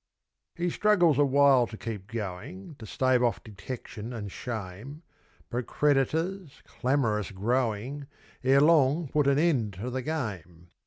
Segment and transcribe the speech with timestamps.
[0.55, 5.03] He struggles awhile to keep going, To stave off detection and shame;
[5.51, 8.07] But creditors, clamorous growing,
[8.43, 10.69] Ere long put an end to the game.